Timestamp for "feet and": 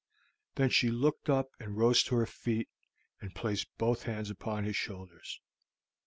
2.25-3.35